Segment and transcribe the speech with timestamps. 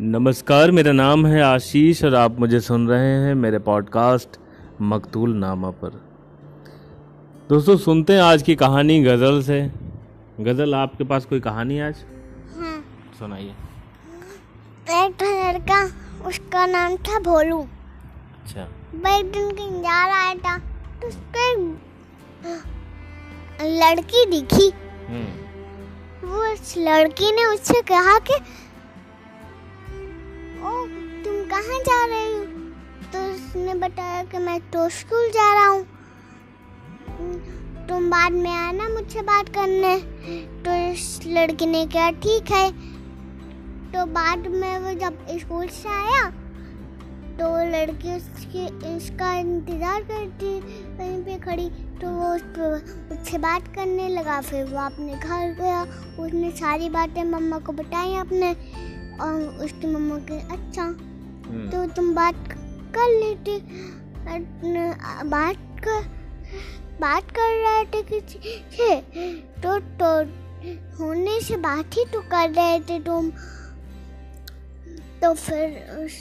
[0.00, 4.36] नमस्कार मेरा नाम है आशीष और आप मुझे सुन रहे हैं मेरे पॉडकास्ट
[4.80, 5.88] मकतूल नामा पर।
[7.48, 9.60] दोस्तों सुनते हैं आज की कहानी गज़ल से।
[10.40, 12.04] गज़ल आपके पास कोई कहानी आज?
[12.58, 12.76] हाँ।
[13.18, 13.50] सुनाइए।
[14.98, 15.82] एक लड़का
[16.28, 20.56] उसका नाम था भोलू। अच्छा। वह एक दिन कहीं जा रहा था
[21.00, 21.76] तो उसको एक
[23.82, 24.70] लड़की दिखी।
[25.08, 28.38] हम्म। वो उस लड़की ने उससे कहा कि
[30.58, 30.86] ओ
[31.24, 32.44] तुम कहाँ जा रही हो?
[33.12, 35.86] तो उसने बताया कि मैं तो स्कूल जा रहा हूँ।
[37.88, 39.98] तुम बाद में आना मुझसे बात करने।
[40.62, 42.72] तो इस लड़की ने कहा, ठीक है।
[43.92, 46.32] तो बाद में वो जब स्कूल से आया
[47.38, 50.60] तो लड़की उसकी इसका इंतज़ार करती
[50.98, 55.52] वहीं पे खड़ी। तो वो उस पे- उससे बात करने लगा, फिर वो अपने घर
[55.52, 55.82] गया।
[56.20, 58.56] उसने सारी बातें मम्मा को बताई अपने।
[59.20, 62.48] और उसकी मम्मा के अच्छा हम्म, तो तुम बात
[62.96, 63.58] कर लेते
[65.28, 66.02] बात कर
[67.00, 68.38] बात कर रहे थे किसी
[68.76, 69.00] से?
[69.62, 70.08] तो तो
[70.98, 73.30] होने से बात ही तो कर रहे थे तुम।
[75.22, 75.68] तो फिर
[76.04, 76.16] उस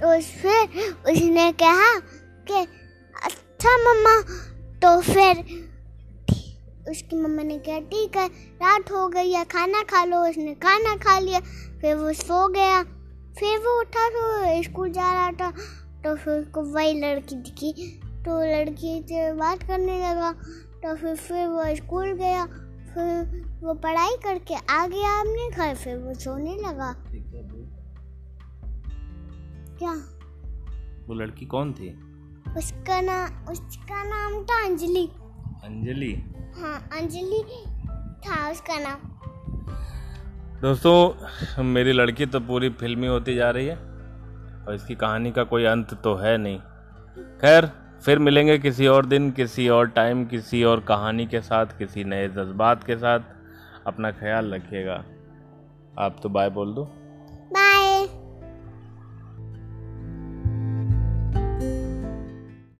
[0.00, 1.98] तो फिर उसने कहा
[2.48, 2.66] कि
[3.24, 4.20] अच्छा मम्मा।
[4.82, 5.44] तो फिर
[6.90, 8.26] उसकी मम्मा ने कहा ठीक है
[8.62, 11.40] रात हो गई है खाना खा लो। उसने खाना खा लिया
[11.80, 12.82] फिर वो सो गया।
[13.38, 15.50] फिर वो उठा तो स्कूल जा रहा था
[16.04, 17.72] तो फिर उसको वही लड़की दिखी
[18.24, 20.32] तो लड़की से बात करने लगा
[20.82, 22.44] तो फिर फिर वो स्कूल गया
[22.88, 26.92] फिर वो पढ़ाई करके आ गया अपने घर फिर वो सोने लगा।
[29.78, 29.92] क्या?
[31.08, 31.88] वो लड़की कौन थी?
[32.56, 35.04] उसका नाम उसका नाम था अंजलि।
[35.64, 36.12] अंजलि?
[36.58, 37.42] हाँ अंजलि
[38.18, 38.96] था उसका नाम।
[40.62, 43.76] दोस्तों, मेरी लड़की तो पूरी फिल्मी होती जा रही है
[44.68, 46.58] और इसकी कहानी का कोई अंत तो है नहीं।
[47.40, 47.70] खैर,
[48.04, 52.28] फिर मिलेंगे किसी और दिन, किसी और टाइम किसी और कहानी के साथ, किसी नए
[52.28, 53.20] जज्बात के साथ।
[53.86, 55.04] अपना ख्याल रखिएगा।
[55.98, 56.84] आप तो बाय बोल दो।